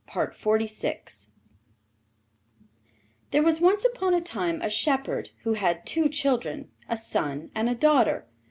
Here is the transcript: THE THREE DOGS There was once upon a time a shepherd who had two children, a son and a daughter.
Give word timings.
THE 0.15 0.31
THREE 0.33 0.65
DOGS 0.67 1.29
There 3.29 3.43
was 3.43 3.61
once 3.61 3.85
upon 3.85 4.15
a 4.15 4.19
time 4.19 4.59
a 4.63 4.67
shepherd 4.67 5.29
who 5.43 5.53
had 5.53 5.85
two 5.85 6.09
children, 6.09 6.71
a 6.89 6.97
son 6.97 7.51
and 7.53 7.69
a 7.69 7.75
daughter. 7.75 8.25